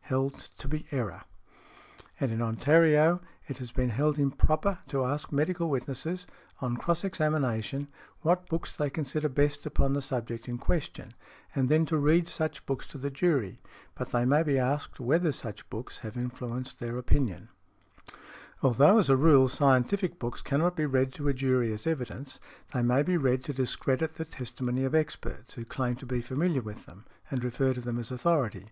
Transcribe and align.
Held 0.00 0.48
to 0.56 0.68
be 0.68 0.86
error. 0.90 1.24
And 2.18 2.32
in 2.32 2.40
Ontario 2.40 3.20
it 3.46 3.58
has 3.58 3.72
been 3.72 3.90
held 3.90 4.18
improper 4.18 4.78
to 4.88 5.04
ask 5.04 5.30
medical 5.30 5.68
witnesses, 5.68 6.26
on 6.62 6.78
cross 6.78 7.04
examination, 7.04 7.88
what 8.22 8.48
books 8.48 8.74
they 8.74 8.88
consider 8.88 9.28
best 9.28 9.66
upon 9.66 9.92
the 9.92 10.00
subject 10.00 10.48
in 10.48 10.56
question, 10.56 11.12
and 11.54 11.68
then 11.68 11.84
to 11.84 11.98
read 11.98 12.26
such 12.26 12.64
books 12.64 12.86
to 12.86 12.96
the 12.96 13.10
jury; 13.10 13.58
but 13.94 14.12
they 14.12 14.24
may 14.24 14.42
be 14.42 14.58
asked 14.58 14.98
whether 14.98 15.30
such 15.30 15.68
books 15.68 15.98
have 15.98 16.16
influenced 16.16 16.80
their 16.80 16.96
opinion. 16.96 17.50
Although, 18.62 18.96
as 18.96 19.10
a 19.10 19.14
rule, 19.18 19.46
scientific 19.46 20.18
books 20.18 20.40
cannot 20.40 20.74
be 20.74 20.86
read 20.86 21.12
to 21.16 21.28
a 21.28 21.34
jury 21.34 21.70
as 21.70 21.86
evidence, 21.86 22.40
they 22.72 22.80
may 22.80 23.02
be 23.02 23.18
read 23.18 23.44
to 23.44 23.52
discredit 23.52 24.14
the 24.14 24.24
testimony 24.24 24.84
of 24.86 24.94
experts, 24.94 25.52
who 25.52 25.66
claim 25.66 25.96
to 25.96 26.06
be 26.06 26.22
familiar 26.22 26.62
with 26.62 26.86
them 26.86 27.04
and 27.30 27.44
refer 27.44 27.74
to 27.74 27.82
them 27.82 27.98
as 27.98 28.10
authority. 28.10 28.68